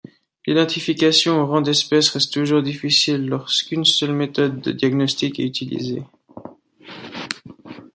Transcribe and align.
L’identification 0.47 1.39
au 1.39 1.45
rang 1.45 1.61
d’espèce 1.61 2.09
reste 2.09 2.33
toujours 2.33 2.63
difficile 2.63 3.27
lorsqu’une 3.29 3.85
seule 3.85 4.13
méthode 4.13 4.59
de 4.59 4.71
diagnostic 4.71 5.39
est 5.39 5.43
utilisée. 5.45 6.01